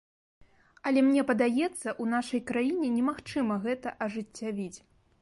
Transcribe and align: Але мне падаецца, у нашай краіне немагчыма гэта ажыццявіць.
Але 0.89 1.03
мне 1.09 1.25
падаецца, 1.33 1.95
у 2.05 2.09
нашай 2.15 2.41
краіне 2.49 2.91
немагчыма 2.97 3.63
гэта 3.67 3.99
ажыццявіць. 4.09 4.77